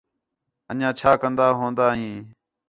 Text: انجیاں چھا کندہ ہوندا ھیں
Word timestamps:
انجیاں 0.69 0.93
چھا 0.99 1.11
کندہ 1.21 1.47
ہوندا 1.59 1.87
ھیں 1.99 2.17